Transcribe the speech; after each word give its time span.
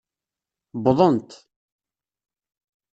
Wwḍent. 0.77 1.31